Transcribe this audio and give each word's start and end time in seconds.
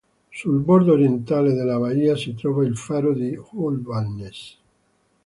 Sul 0.31 0.57
bordo 0.63 0.93
orientale 0.93 1.53
della 1.53 1.77
baia 1.77 2.15
si 2.15 2.33
trova 2.33 2.65
il 2.65 2.75
faro 2.75 3.13
di 3.13 3.35
Hvalnes. 3.35 4.57